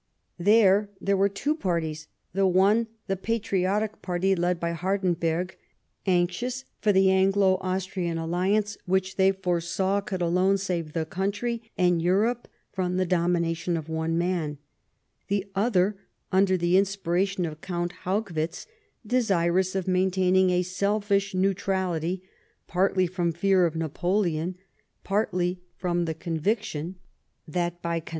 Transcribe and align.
There, 0.39 0.89
there 0.99 1.15
were 1.15 1.29
two 1.29 1.55
parties— 1.55 2.07
the 2.33 2.47
one, 2.47 2.87
the 3.05 3.15
patriotic 3.15 4.01
party, 4.01 4.33
led 4.33 4.59
by 4.59 4.73
Ilardenberg, 4.73 5.51
anxious 6.07 6.65
for 6.79 6.91
the 6.91 7.11
Anglo 7.11 7.57
Austrian 7.61 8.17
alliance, 8.17 8.79
which, 8.87 9.15
they 9.15 9.31
foresaw, 9.31 10.01
could 10.01 10.19
alone 10.23 10.57
save 10.57 10.93
the 10.93 11.05
country 11.05 11.69
and 11.77 12.01
Europe 12.01 12.47
from 12.71 12.97
the 12.97 13.05
domination 13.05 13.77
of 13.77 13.89
one 13.89 14.17
man; 14.17 14.57
the 15.27 15.45
other, 15.53 15.97
under 16.31 16.57
the 16.57 16.77
inspiration 16.79 17.45
of 17.45 17.61
Count 17.61 17.93
Ilaugwitz, 18.03 18.65
desirous 19.05 19.75
of 19.75 19.87
maintaining 19.87 20.49
a 20.49 20.63
selfish 20.63 21.35
neutrality, 21.35 22.23
partly 22.65 23.05
from 23.05 23.31
fear 23.33 23.67
of 23.67 23.75
Napoleon, 23.75 24.57
partly 25.03 25.61
from 25.77 26.05
the 26.05 26.15
conviction 26.15 26.95
that 27.47 27.83
by 27.83 27.89
con 27.89 27.89
EABLY 27.89 28.01
TBAINING. 28.01 28.09